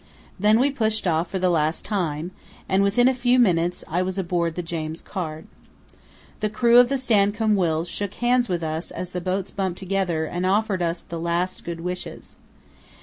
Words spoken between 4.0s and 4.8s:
was aboard the